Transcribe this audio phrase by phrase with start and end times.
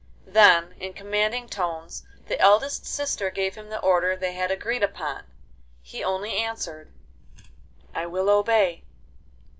[0.25, 5.25] Then, in commanding tones, the eldest sister gave him the order they had agreed upon.
[5.83, 6.91] He only answered:
[7.93, 8.83] 'I will obey.